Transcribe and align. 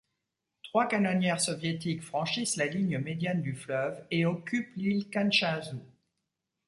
Trois 0.63 0.87
canonnières 0.87 1.39
soviétiques 1.39 2.01
franchissent 2.01 2.55
la 2.55 2.65
ligne 2.65 2.97
médiane 2.97 3.43
du 3.43 3.53
fleuve 3.53 4.03
et 4.09 4.25
occupent 4.25 4.75
l'île 4.75 5.07
Kanchazu. 5.11 5.77